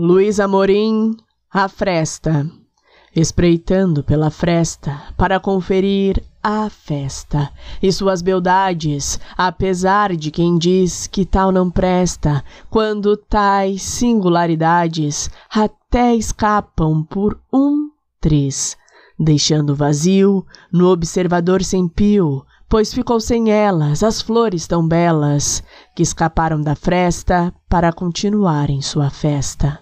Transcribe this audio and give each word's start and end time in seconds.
Luiz 0.00 0.38
Amorim, 0.38 1.16
a 1.52 1.68
fresta, 1.68 2.48
espreitando 3.16 4.04
pela 4.04 4.30
fresta 4.30 4.96
para 5.16 5.40
conferir 5.40 6.22
a 6.40 6.70
festa. 6.70 7.50
E 7.82 7.90
suas 7.90 8.22
beldades, 8.22 9.18
apesar 9.36 10.14
de 10.14 10.30
quem 10.30 10.56
diz 10.56 11.08
que 11.08 11.26
tal 11.26 11.50
não 11.50 11.68
presta, 11.68 12.44
quando 12.70 13.16
tais 13.16 13.82
singularidades 13.82 15.28
até 15.52 16.14
escapam 16.14 17.02
por 17.02 17.36
um 17.52 17.90
triz, 18.20 18.76
deixando 19.18 19.74
vazio 19.74 20.46
no 20.72 20.92
observador 20.92 21.64
sem 21.64 21.88
pio, 21.88 22.46
pois 22.68 22.94
ficou 22.94 23.18
sem 23.18 23.50
elas 23.50 24.04
as 24.04 24.22
flores 24.22 24.64
tão 24.68 24.86
belas 24.86 25.60
que 25.96 26.04
escaparam 26.04 26.62
da 26.62 26.76
fresta 26.76 27.52
para 27.68 27.92
continuar 27.92 28.70
em 28.70 28.80
sua 28.80 29.10
festa. 29.10 29.80